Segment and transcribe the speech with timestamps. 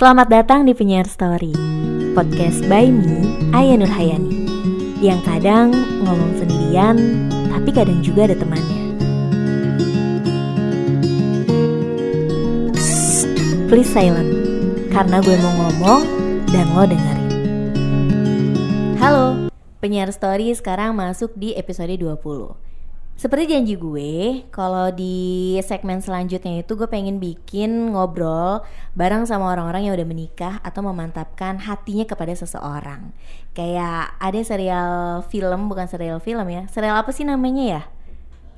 [0.00, 1.52] Selamat datang di Penyiar Story
[2.16, 3.20] Podcast by me,
[3.52, 4.48] Aya Nur Hayani
[4.96, 6.96] Yang kadang ngomong sendirian
[7.52, 8.96] Tapi kadang juga ada temannya.
[12.72, 13.28] Psst,
[13.68, 14.32] Please silent
[14.88, 16.00] Karena gue mau ngomong
[16.48, 17.30] dan lo dengerin.
[18.96, 19.52] Halo,
[19.84, 22.69] Penyiar Story sekarang masuk di episode 20
[23.20, 28.64] seperti janji gue, kalau di segmen selanjutnya itu gue pengen bikin ngobrol
[28.96, 33.12] bareng sama orang-orang yang udah menikah atau memantapkan hatinya kepada seseorang.
[33.52, 36.64] Kayak ada serial film, bukan serial film ya.
[36.72, 37.82] Serial apa sih namanya ya?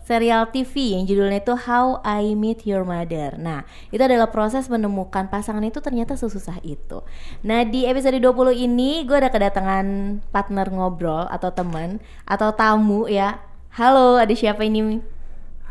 [0.02, 3.38] serial TV yang judulnya itu How I Meet Your Mother.
[3.38, 3.62] Nah,
[3.94, 7.06] itu adalah proses menemukan pasangan itu ternyata sesusah itu.
[7.46, 13.38] Nah, di episode 20 ini gue ada kedatangan partner ngobrol atau teman atau tamu ya
[13.72, 15.00] Halo, ada siapa ini?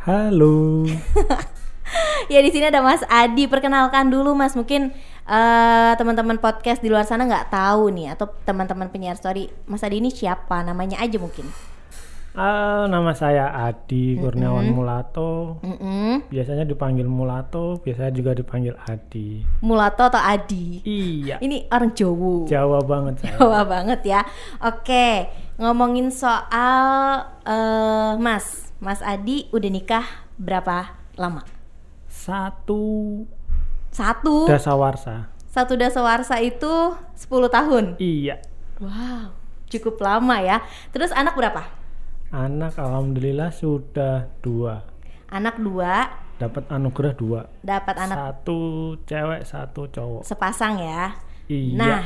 [0.10, 0.90] Halo.
[2.34, 3.46] ya di sini ada Mas Adi.
[3.46, 4.90] Perkenalkan dulu Mas, mungkin
[5.30, 9.54] uh, teman-teman podcast di luar sana nggak tahu nih atau teman-teman penyiar story.
[9.70, 10.66] Mas Adi ini siapa?
[10.66, 11.46] Namanya aja mungkin.
[12.34, 14.82] Uh, nama saya Adi Kurniawan mm -hmm.
[14.82, 15.62] Mulato.
[15.62, 16.12] Mm -hmm.
[16.34, 19.46] Biasanya dipanggil Mulato, biasanya juga dipanggil Adi.
[19.62, 20.82] Mulato atau Adi?
[20.82, 21.38] Iya.
[21.38, 22.50] Ini orang Jawa.
[22.50, 23.38] Jawa banget saya.
[23.38, 24.26] Jawa banget ya.
[24.58, 25.30] Oke
[25.62, 30.06] ngomongin soal uh, Mas, Mas Adi udah nikah
[30.42, 31.46] berapa lama?
[32.10, 33.22] Satu.
[33.94, 34.50] Satu.
[34.50, 35.30] Dasawarsa.
[35.46, 37.86] Satu dasawarsa itu 10 tahun.
[38.02, 38.42] Iya.
[38.82, 39.38] Wow,
[39.70, 40.66] cukup lama ya.
[40.90, 41.70] Terus anak berapa?
[42.34, 44.82] Anak alhamdulillah sudah dua.
[45.30, 46.10] Anak dua.
[46.42, 47.42] Dapat anugerah dua.
[47.62, 48.16] Dapat anak.
[48.18, 48.60] Satu
[49.06, 50.24] cewek, satu cowok.
[50.26, 51.14] Sepasang ya.
[51.52, 51.76] Iya.
[51.78, 52.02] Nah,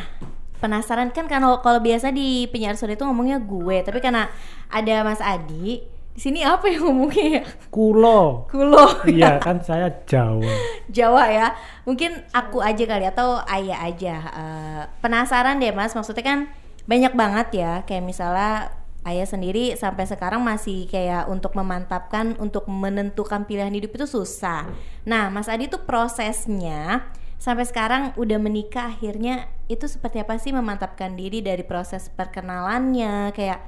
[0.59, 4.31] penasaran kan kalau kalau biasa di penyiar sore itu ngomongnya gue tapi karena
[4.72, 7.44] ada Mas Adi di sini apa yang ngomongnya ya?
[7.67, 8.48] Kulo.
[8.48, 9.03] Kulo.
[9.03, 10.48] Iya kan saya Jawa.
[10.95, 11.52] Jawa ya.
[11.83, 14.16] Mungkin aku aja kali atau ayah aja.
[14.31, 16.39] Uh, penasaran deh Mas, maksudnya kan
[16.88, 18.72] banyak banget ya kayak misalnya
[19.03, 24.72] ayah sendiri sampai sekarang masih kayak untuk memantapkan untuk menentukan pilihan hidup itu susah.
[25.04, 31.17] Nah, Mas Adi tuh prosesnya sampai sekarang udah menikah akhirnya itu seperti apa sih memantapkan
[31.17, 33.59] diri dari proses perkenalannya kayak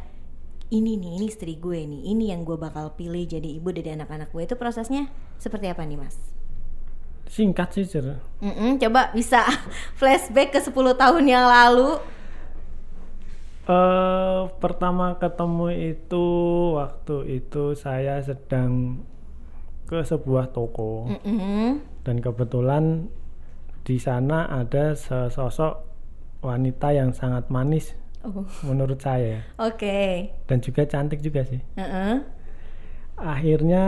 [0.69, 4.29] ini nih ini istri gue nih ini yang gue bakal pilih jadi ibu dari anak-anak
[4.29, 5.07] gue itu prosesnya
[5.41, 6.17] seperti apa nih mas?
[7.27, 8.19] Singkat sih cer.
[8.39, 9.43] Mm -mm, coba bisa
[9.99, 11.99] flashback ke 10 tahun yang lalu.
[13.67, 16.25] Uh, pertama ketemu itu
[16.79, 19.03] waktu itu saya sedang
[19.87, 21.67] ke sebuah toko mm -hmm.
[22.07, 23.11] dan kebetulan
[23.83, 25.86] di sana ada sesosok
[26.41, 28.45] wanita yang sangat manis oh.
[28.65, 29.43] menurut saya.
[29.57, 29.77] Oke.
[29.77, 30.13] Okay.
[30.45, 31.61] Dan juga cantik juga sih.
[31.77, 32.13] Uh -uh.
[33.17, 33.85] Akhirnya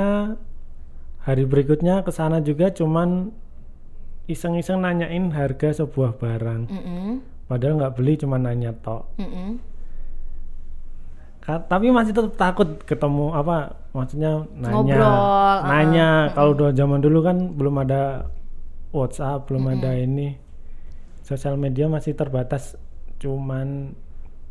[1.21, 3.29] hari berikutnya ke sana juga cuman
[4.29, 6.61] iseng-iseng nanyain harga sebuah barang.
[6.69, 7.09] Uh -uh.
[7.49, 9.03] Padahal nggak beli cuma nanya tok.
[9.17, 9.51] -uh.
[11.49, 17.25] tapi masih tetap takut ketemu apa maksudnya nanya Ngobrol, nanya uh kalau udah zaman dulu
[17.25, 18.29] kan belum ada
[18.93, 19.81] WhatsApp belum mm -hmm.
[19.81, 20.29] ada ini
[21.23, 22.75] sosial media masih terbatas
[23.19, 23.93] cuman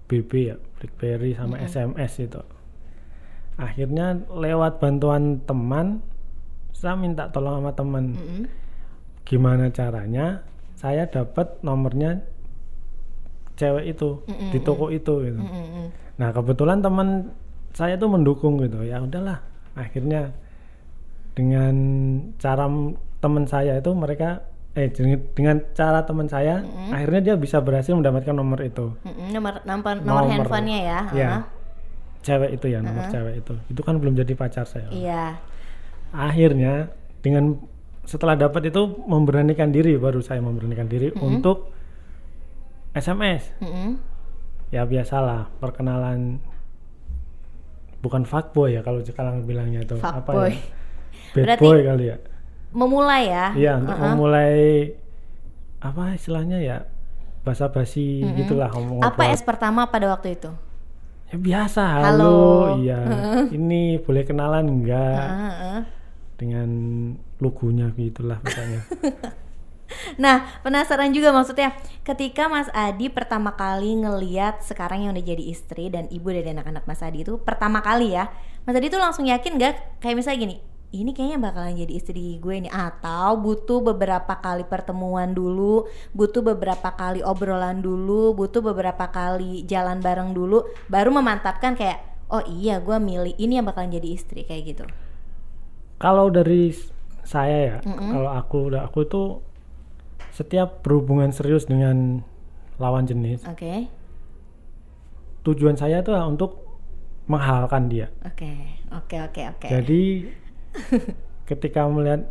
[0.08, 1.68] BB ya BlackBerry sama mm -hmm.
[1.68, 2.42] SMS itu
[3.58, 6.00] akhirnya lewat bantuan teman
[6.72, 8.44] saya minta tolong sama teman mm -hmm.
[9.26, 10.46] gimana caranya
[10.78, 12.22] saya dapat nomornya
[13.58, 14.50] cewek itu mm -hmm.
[14.54, 15.86] di toko itu gitu mm -hmm.
[16.16, 17.34] nah kebetulan teman
[17.76, 19.42] saya tuh mendukung gitu ya udahlah
[19.76, 20.32] akhirnya
[21.36, 21.74] dengan
[22.42, 22.66] cara
[23.22, 24.42] teman saya itu mereka
[24.78, 24.86] eh
[25.34, 26.94] dengan cara teman saya mm-hmm.
[26.94, 29.28] akhirnya dia bisa berhasil mendapatkan nomor itu mm-hmm.
[29.34, 31.42] nomor nomor, nomor handphonenya ya ya uh-huh.
[32.22, 33.14] cewek itu ya nomor uh-huh.
[33.18, 35.34] cewek itu itu kan belum jadi pacar saya iya
[36.14, 37.58] akhirnya dengan
[38.06, 41.26] setelah dapat itu memberanikan diri baru saya memberanikan diri mm-hmm.
[41.26, 41.74] untuk
[42.94, 43.90] SMS mm-hmm.
[44.70, 46.38] ya biasalah perkenalan
[47.98, 50.54] bukan fuckboy ya kalau sekarang bilangnya itu apa ya
[51.34, 52.16] bad Berarti boy kali ya
[52.72, 53.46] memulai ya?
[53.56, 54.10] Iya untuk uh -huh.
[54.14, 54.56] memulai
[55.80, 56.78] apa istilahnya ya?
[57.46, 58.36] Basa-basi mm -hmm.
[58.44, 60.50] gitulah ngomong apa es pertama pada waktu itu?
[61.28, 62.36] Ya biasa halo, halo.
[62.80, 63.00] iya.
[63.04, 65.24] Uh ini boleh kenalan enggak?
[65.28, 65.80] Uh -huh.
[66.38, 66.68] dengan
[67.42, 68.86] logonya gitulah misalnya
[70.20, 71.72] Nah, penasaran juga maksudnya
[72.04, 76.84] ketika Mas Adi pertama kali ngeliat sekarang yang udah jadi istri dan ibu dari anak-anak
[76.84, 78.28] Mas Adi itu pertama kali ya,
[78.68, 80.56] Mas Adi tuh langsung yakin gak kayak misalnya gini,
[80.88, 85.84] ini kayaknya bakalan jadi istri gue nih atau butuh beberapa kali pertemuan dulu
[86.16, 92.00] butuh beberapa kali obrolan dulu butuh beberapa kali jalan bareng dulu baru memantapkan kayak
[92.32, 94.84] oh iya gue milih ini yang bakalan jadi istri kayak gitu
[96.00, 96.72] kalau dari
[97.28, 98.10] saya ya mm -hmm.
[98.16, 99.22] kalau aku udah aku itu
[100.38, 102.22] setiap berhubungan serius dengan
[102.78, 103.90] lawan jenis, Oke.
[105.42, 106.62] tujuan saya itu untuk
[107.26, 108.06] menghalalkan dia.
[108.22, 108.78] Oke.
[108.94, 109.66] Oke, oke, oke.
[109.66, 110.30] Jadi
[111.48, 112.28] ketika melihat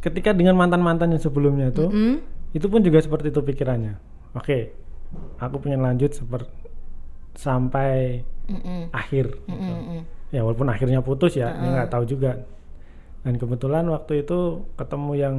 [0.00, 2.14] ketika dengan mantan-mantan yang sebelumnya itu, Mm-mm.
[2.56, 3.98] itu pun juga seperti itu pikirannya.
[4.32, 4.72] Oke,
[5.36, 6.50] aku pengen lanjut seperti
[7.36, 8.90] sampai Mm-mm.
[8.90, 9.36] akhir.
[9.44, 9.74] Mm-mm, gitu.
[9.74, 10.00] mm-mm.
[10.30, 12.38] Ya walaupun akhirnya putus ya, nggak tahu juga.
[13.20, 15.36] Dan kebetulan waktu itu ketemu yang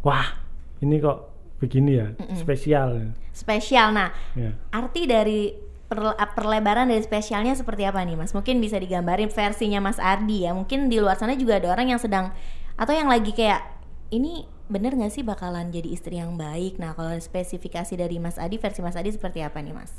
[0.00, 0.40] wah
[0.80, 1.28] ini kok
[1.60, 3.12] begini ya, spesial.
[3.30, 3.92] Spesial.
[3.92, 4.56] Nah, Ya.
[4.72, 5.52] arti dari
[6.36, 8.32] perlebaran dari spesialnya seperti apa nih Mas?
[8.32, 10.52] Mungkin bisa digambarin versinya Mas Ardi ya.
[10.56, 12.34] Mungkin di luar sana juga ada orang yang sedang
[12.76, 13.60] atau yang lagi kayak
[14.12, 16.80] ini bener nggak sih bakalan jadi istri yang baik?
[16.80, 19.92] Nah, kalau spesifikasi dari Mas Adi versi Mas Adi seperti apa nih Mas?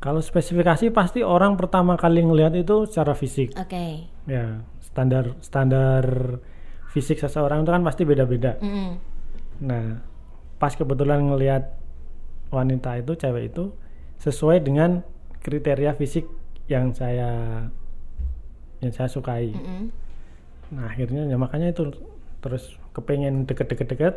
[0.00, 3.52] Kalau spesifikasi pasti orang pertama kali ngelihat itu secara fisik.
[3.54, 4.08] Oke.
[4.24, 6.04] Ya, standar standar
[6.90, 8.56] fisik seseorang itu kan pasti beda-beda.
[8.58, 8.90] Mm-mm.
[9.60, 10.00] Nah,
[10.56, 11.76] pas kebetulan ngelihat
[12.50, 13.76] wanita itu, cewek itu
[14.18, 15.04] sesuai dengan
[15.40, 16.28] kriteria fisik
[16.70, 17.64] yang saya
[18.80, 19.52] yang saya sukai.
[19.52, 19.92] Mm-mm.
[20.72, 21.90] Nah, akhirnya ya makanya itu
[22.40, 24.14] terus kepengen deket-deket-deket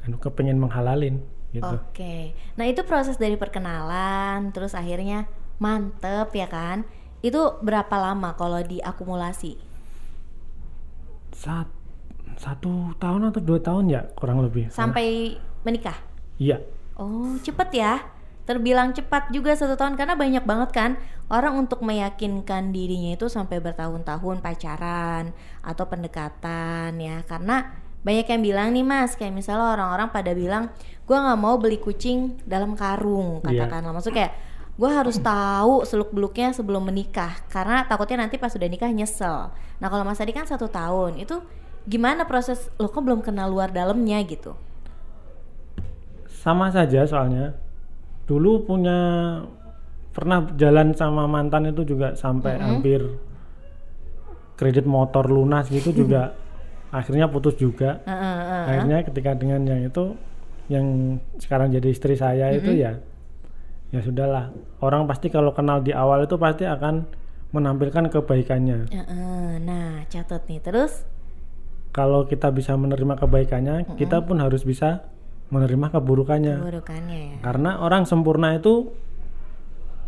[0.00, 1.20] dan kepengen menghalalin
[1.52, 1.76] gitu.
[1.76, 2.32] Oke.
[2.56, 5.28] Nah, itu proses dari perkenalan terus akhirnya
[5.60, 6.86] mantep ya kan?
[7.20, 9.58] Itu berapa lama kalau diakumulasi?
[11.36, 11.74] Sat-
[12.36, 14.68] satu tahun atau dua tahun ya kurang lebih.
[14.68, 15.96] Sampai menikah?
[16.36, 16.60] Iya.
[16.96, 18.15] Oh, cepet ya.
[18.46, 20.90] Terbilang cepat juga satu tahun karena banyak banget kan
[21.26, 25.34] orang untuk meyakinkan dirinya itu sampai bertahun-tahun pacaran
[25.66, 27.26] atau pendekatan ya.
[27.26, 27.74] Karena
[28.06, 30.70] banyak yang bilang nih mas, kayak misalnya orang-orang pada bilang,
[31.10, 33.66] gua nggak mau beli kucing dalam karung Iya.
[33.66, 33.98] katakanlah.
[33.98, 34.32] Maksudnya kayak
[34.76, 39.48] gue harus tahu seluk beluknya sebelum menikah karena takutnya nanti pas udah nikah nyesel.
[39.80, 41.40] Nah kalau mas Adi kan satu tahun itu
[41.88, 44.52] gimana proses lo kok belum kenal luar dalamnya gitu?
[46.28, 47.56] Sama saja soalnya.
[48.26, 48.98] Dulu punya
[50.10, 53.04] pernah jalan sama mantan itu juga sampai hampir
[54.56, 56.32] kredit motor lunas gitu juga
[56.88, 58.00] akhirnya putus juga.
[58.08, 58.64] Heeh, heeh.
[58.66, 60.16] Akhirnya ketika dengan yang itu
[60.66, 60.86] yang
[61.38, 62.98] sekarang jadi istri saya itu ya
[63.94, 64.50] ya sudahlah.
[64.82, 67.06] Orang pasti kalau kenal di awal itu pasti akan
[67.54, 68.90] menampilkan kebaikannya.
[68.90, 70.60] Heeh, Nah, catat nih.
[70.60, 71.06] Terus?
[71.94, 75.08] Kalau kita bisa menerima kebaikannya, kita pun harus bisa
[75.52, 76.56] menerima keburukannya.
[76.58, 77.36] Keburukannya ya.
[77.42, 78.90] Karena orang sempurna itu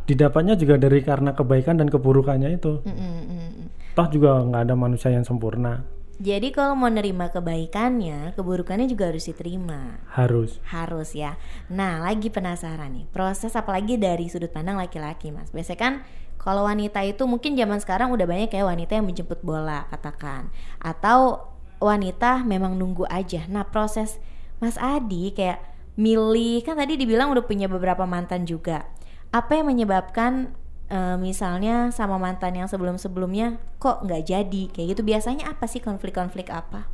[0.09, 2.81] didapatnya juga dari karena kebaikan dan keburukannya itu.
[2.83, 3.67] Mm, mm, mm, mm.
[3.93, 5.85] Toh juga nggak ada manusia yang sempurna.
[6.19, 10.03] Jadi kalau mau nerima kebaikannya, keburukannya juga harus diterima.
[10.11, 10.59] Harus.
[10.67, 11.39] Harus ya.
[11.71, 13.07] Nah, lagi penasaran nih.
[13.15, 15.55] Proses apalagi dari sudut pandang laki-laki, Mas.
[15.55, 15.95] Biasanya kan
[16.35, 20.51] kalau wanita itu mungkin zaman sekarang udah banyak kayak wanita yang menjemput bola, katakan.
[20.83, 21.47] Atau
[21.79, 23.47] wanita memang nunggu aja.
[23.47, 24.19] Nah, proses
[24.59, 25.63] Mas Adi kayak
[25.99, 28.87] milih kan tadi dibilang udah punya beberapa mantan juga.
[29.35, 30.55] Apa yang menyebabkan
[30.89, 36.49] eh, misalnya sama mantan yang sebelum-sebelumnya kok nggak jadi kayak gitu biasanya apa sih konflik-konflik
[36.51, 36.87] apa?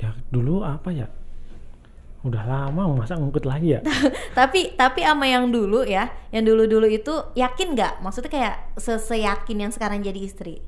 [0.00, 1.08] Ya dulu apa ya?
[2.22, 3.80] Udah lama masa ngikut lagi ya?
[4.38, 9.68] tapi tapi sama yang dulu ya yang dulu dulu itu yakin nggak maksudnya kayak seseyakin
[9.68, 10.62] yang sekarang jadi istri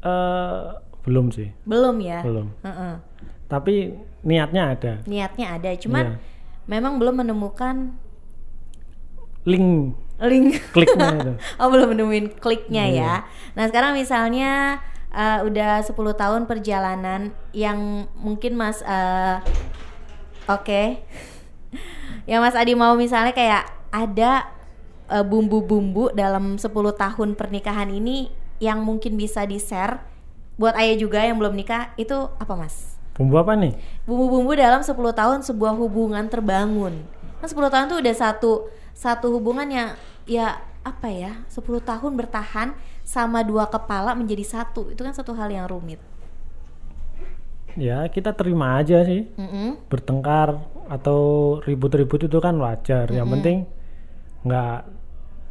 [0.00, 0.64] Eh
[1.00, 2.48] belum sih, belum ya belum.
[2.64, 2.94] Heeh.
[3.50, 3.92] Tapi
[4.22, 4.92] niatnya ada.
[5.04, 6.16] niatnya ada cuman Iya.
[6.68, 7.96] memang belum menemukan
[9.48, 11.32] Link link kliknya itu.
[11.56, 13.00] oh belum menemuin kliknya Iya.
[13.00, 13.14] ya
[13.56, 14.76] nah sekarang misalnya
[15.08, 19.36] eh, udah 10 tahun perjalanan yang mungkin mas eh,
[20.44, 20.82] oke
[22.30, 24.44] yang mas Adi mau misalnya kayak ada
[25.08, 28.28] eh, bumbu-bumbu dalam 10 tahun pernikahan ini
[28.60, 30.04] yang mungkin bisa di share
[30.60, 32.99] buat ayah juga yang belum nikah itu apa mas?
[33.20, 33.76] Bumbu apa nih?
[34.08, 37.04] Bumbu-bumbu dalam 10 tahun sebuah hubungan terbangun.
[37.44, 38.52] Kan 10 tahun tuh udah satu
[38.96, 39.88] satu hubungan yang
[40.24, 42.72] ya apa ya 10 tahun bertahan
[43.04, 46.00] sama dua kepala menjadi satu itu kan satu hal yang rumit.
[47.76, 49.28] Ya kita terima aja sih.
[49.36, 49.84] Mm-mm.
[49.92, 50.56] Bertengkar
[50.88, 53.04] atau ribut-ribut itu kan wajar.
[53.12, 53.58] Yang penting
[54.48, 54.88] nggak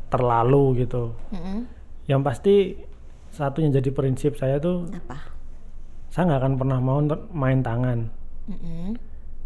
[0.10, 1.14] terlalu gitu.
[1.30, 1.70] Mm-mm.
[2.10, 2.56] Yang pasti
[3.30, 5.29] satu yang jadi prinsip saya tuh Apa?
[6.10, 7.00] Saya nggak akan pernah mau
[7.34, 8.10] main tangan.
[8.50, 8.98] Mm-mm.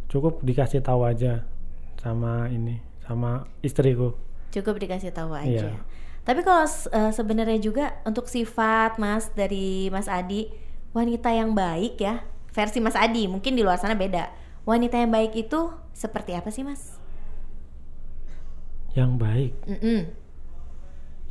[0.08, 1.44] Cukup dikasih tahu aja
[2.00, 4.16] sama ini sama istriku.
[4.56, 5.72] Cukup dikasih tahu aja.
[5.72, 5.82] Iya.
[6.24, 10.48] Tapi kalau eh, sebenarnya juga untuk sifat Mas dari Mas Adi
[10.96, 14.32] wanita yang baik ya versi Mas Adi mungkin di luar sana beda.
[14.64, 16.96] Wanita yang baik itu seperti apa sih Mas?
[18.96, 20.00] Yang baik, Mm-mm.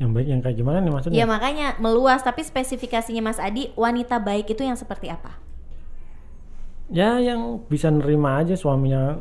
[0.03, 1.17] Yang baik yang kayak gimana nih maksudnya?
[1.17, 5.39] Ya makanya meluas tapi spesifikasinya Mas Adi wanita baik itu yang seperti apa?
[6.93, 9.17] ya yang bisa nerima aja suaminya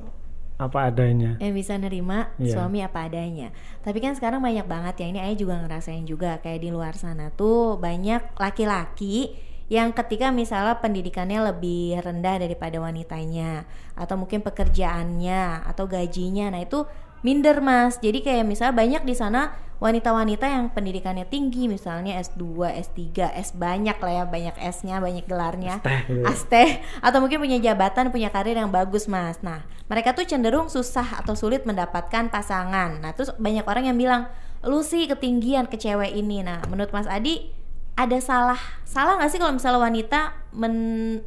[0.60, 2.54] apa adanya yang bisa nerima Iya.
[2.54, 3.50] suami apa adanya.
[3.80, 7.32] Tapi kan sekarang banyak banget ya ini Ayah juga ngerasain juga kayak di luar sana
[7.32, 9.34] tuh banyak laki-laki
[9.72, 13.64] yang ketika misalnya pendidikannya lebih rendah daripada wanitanya
[13.96, 16.52] atau mungkin pekerjaannya atau gajinya.
[16.52, 16.84] Nah, itu
[17.22, 17.98] minder Mas.
[18.02, 23.98] Jadi kayak misalnya banyak di sana wanita-wanita yang pendidikannya tinggi misalnya S2, S3, S banyak
[23.98, 25.82] lah ya, banyak S-nya, banyak gelarnya.
[25.82, 26.22] Teh gitu.
[26.22, 29.42] Aste atau mungkin punya jabatan, punya karir yang bagus, Mas.
[29.42, 33.02] Nah, mereka tuh cenderung susah atau sulit mendapatkan pasangan.
[33.02, 34.30] Nah, terus banyak orang yang bilang,
[34.62, 37.50] "Lu sih ketinggian ke cewek ini." Nah, menurut Mas Adi
[37.98, 40.20] ada salah salah nggak sih kalau misalnya wanita
[40.56, 40.76] men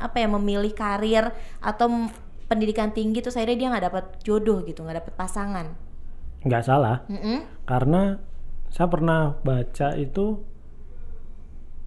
[0.02, 1.30] apa ya memilih karir
[1.62, 2.10] atau
[2.50, 5.78] pendidikan tinggi terus akhirnya dia nggak dapat jodoh gitu nggak dapat pasangan
[6.46, 7.42] nggak salah Mm-mm.
[7.66, 8.22] karena
[8.70, 10.40] saya pernah baca itu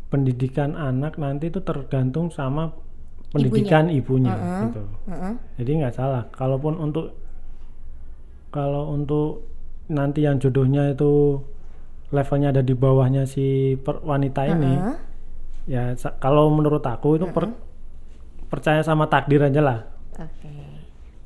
[0.08, 2.72] pendidikan anak nanti itu tergantung sama
[3.28, 4.60] pendidikan ibunya, Heeh.
[4.72, 4.82] gitu.
[5.12, 5.32] Heeh.
[5.60, 6.22] Jadi nggak salah.
[6.32, 7.12] Kalaupun untuk
[8.48, 9.44] kalau untuk
[9.92, 11.44] nanti yang jodohnya itu
[12.08, 14.96] levelnya ada di bawahnya si per- wanita ini, Heeh.
[15.68, 15.82] ya
[16.24, 17.52] kalau menurut aku itu per-
[18.48, 19.80] percaya sama takdir aja lah.
[20.18, 20.56] oke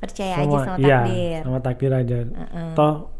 [0.03, 2.15] percaya aja sama iya, takdir sama takdir aja.
[2.27, 2.67] Heeh.
[2.75, 3.12] Toh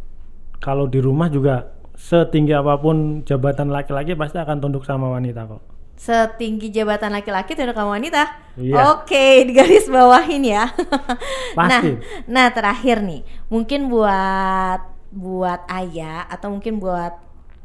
[0.64, 5.62] kalau di rumah juga setinggi apa pun jabatan laki-laki pasti akan tunduk sama wanita kok.
[5.94, 8.24] setinggi jabatan laki-laki tunduk sama wanita.
[8.58, 8.98] Iya.
[8.98, 10.72] Oke, di garis bawahin ya.
[11.60, 12.02] nah, Pasti.
[12.26, 14.82] nah terakhir nih, mungkin buat
[15.14, 17.14] buat ayah atau mungkin buat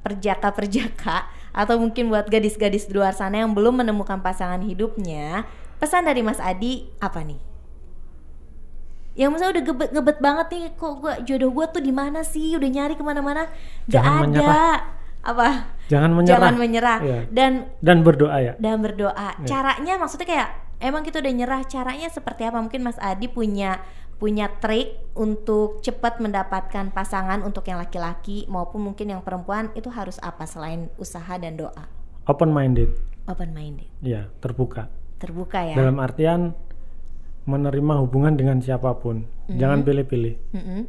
[0.05, 1.25] perjaka-perjaka
[1.57, 5.49] atau mungkin buat gadis-gadis di luar sana yang belum menemukan pasangan hidupnya,
[5.81, 7.41] pesan dari Mas Adi apa nih?
[9.19, 12.55] Yang misalnya udah gebet, ngebet banget nih, kok gua jodoh gua tuh di mana sih?
[12.55, 13.51] Udah nyari ke mana-mana,
[13.85, 14.23] gak Jangan ada.
[14.23, 14.79] menyerah.
[15.19, 15.49] Apa?
[15.91, 16.39] Jangan menyerah.
[16.39, 16.99] Jangan menyerah.
[17.03, 17.21] Iya.
[17.29, 18.53] Dan Dan berdoa ya.
[18.57, 19.29] dan berdoa.
[19.35, 19.45] Iya.
[19.45, 20.49] Caranya maksudnya kayak
[20.79, 22.63] emang kita udah nyerah, caranya seperti apa?
[22.63, 23.83] Mungkin Mas Adi punya
[24.19, 30.19] punya trik untuk cepat mendapatkan pasangan untuk yang laki-laki maupun mungkin yang perempuan itu harus
[30.19, 31.87] apa selain usaha dan doa?
[32.27, 32.91] Open minded.
[33.27, 34.91] Open minded, Ya, terbuka.
[35.19, 35.75] terbuka ya.
[35.75, 36.55] Dalam artian
[37.49, 39.25] menerima hubungan dengan siapa pun.
[39.49, 39.57] Mhm.
[39.57, 40.35] Jangan pilih-pilih.
[40.53, 40.81] Mm-mm.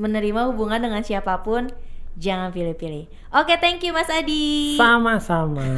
[0.00, 1.68] Menerima hubungan dengan siapa pun,
[2.16, 3.06] jangan pilih-pilih.
[3.36, 4.74] Oke, thank you Mas Adi.
[4.80, 5.62] Sama-sama.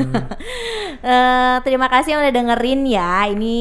[1.00, 3.24] Eh, terima kasih yang udah dengerin ya.
[3.32, 3.56] Ini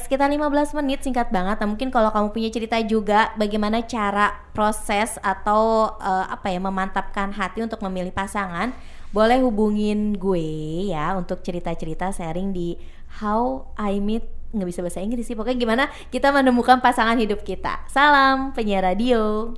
[0.00, 1.60] sekitar 15 menit singkat banget.
[1.60, 7.36] Nah, mungkin kalau kamu punya cerita juga bagaimana cara proses atau eh, apa ya memantapkan
[7.36, 8.72] hati untuk memilih pasangan,
[9.12, 12.80] boleh hubungin gue ya untuk cerita-cerita sharing di
[13.20, 15.36] How I Meet nggak bisa bahasa Inggris sih.
[15.36, 17.84] Pokoknya gimana kita menemukan pasangan hidup kita.
[17.90, 19.52] Salam penyiar radio.